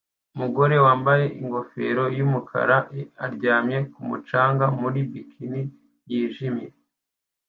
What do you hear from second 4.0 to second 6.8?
mucanga muri bikini yijimye